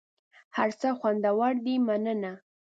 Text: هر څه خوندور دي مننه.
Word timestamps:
هر 0.55 0.69
څه 0.79 0.87
خوندور 0.99 1.53
دي 1.65 1.75
مننه. 1.87 2.33